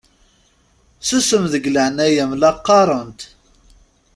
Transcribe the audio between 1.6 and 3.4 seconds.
leɛnaya-m la qqaṛent!